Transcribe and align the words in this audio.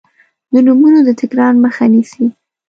د 0.53 0.55
نومونو 0.65 0.99
د 1.07 1.09
تکرار 1.21 1.53
مخه 1.63 1.85
نیسي. 1.93 2.25